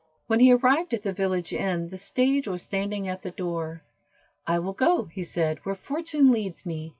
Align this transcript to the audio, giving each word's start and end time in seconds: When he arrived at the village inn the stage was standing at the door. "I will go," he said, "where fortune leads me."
When 0.25 0.39
he 0.39 0.51
arrived 0.51 0.95
at 0.95 1.03
the 1.03 1.13
village 1.13 1.53
inn 1.53 1.89
the 1.89 1.95
stage 1.99 2.47
was 2.47 2.63
standing 2.63 3.07
at 3.07 3.21
the 3.21 3.29
door. 3.29 3.83
"I 4.47 4.57
will 4.57 4.73
go," 4.73 5.03
he 5.05 5.21
said, 5.21 5.59
"where 5.63 5.75
fortune 5.75 6.31
leads 6.31 6.65
me." 6.65 6.89